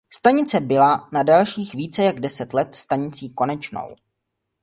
[0.01, 3.95] Tato stanice byla na dalších více jak deset let stanicí konečnou.